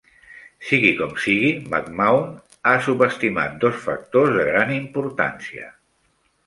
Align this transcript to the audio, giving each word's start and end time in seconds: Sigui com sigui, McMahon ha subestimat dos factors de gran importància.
Sigui 0.69 0.93
com 1.01 1.11
sigui, 1.25 1.51
McMahon 1.67 2.25
ha 2.71 2.75
subestimat 2.89 3.63
dos 3.67 3.79
factors 3.87 4.35
de 4.41 4.51
gran 4.53 4.77
importància. 4.83 5.73